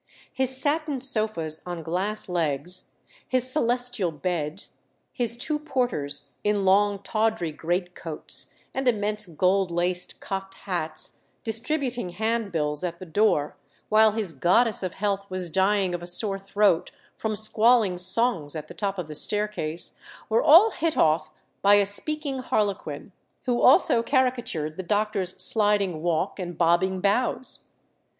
His 0.33 0.59
satin 0.59 0.99
sofas 0.99 1.61
on 1.63 1.83
glass 1.83 2.27
legs, 2.27 2.89
his 3.27 3.51
celestial 3.51 4.11
bed, 4.11 4.65
his 5.13 5.37
two 5.37 5.59
porters 5.59 6.29
in 6.43 6.65
long 6.65 7.03
tawdry 7.03 7.51
greatcoats 7.51 8.51
and 8.73 8.87
immense 8.87 9.27
gold 9.27 9.69
laced 9.69 10.19
cocked 10.19 10.55
hats, 10.55 11.19
distributing 11.43 12.09
handbills 12.13 12.83
at 12.83 12.97
the 12.97 13.05
door, 13.05 13.55
while 13.89 14.13
his 14.13 14.33
goddess 14.33 14.81
of 14.81 14.95
health 14.95 15.29
was 15.29 15.51
dying 15.51 15.93
of 15.93 16.01
a 16.01 16.07
sore 16.07 16.39
throat 16.39 16.89
from 17.15 17.35
squalling 17.35 17.99
songs 17.99 18.55
at 18.55 18.67
the 18.67 18.73
top 18.73 18.97
of 18.97 19.07
the 19.07 19.13
staircase, 19.13 19.93
were 20.29 20.41
all 20.41 20.71
hit 20.71 20.97
off 20.97 21.29
by 21.61 21.75
a 21.75 21.85
speaking 21.85 22.39
harlequin, 22.39 23.11
who 23.43 23.61
also 23.61 24.01
caricatured 24.01 24.77
the 24.77 24.81
doctor's 24.81 25.39
sliding 25.39 26.01
walk 26.01 26.39
and 26.39 26.57
bobbing 26.57 27.01
bows. 27.01 27.65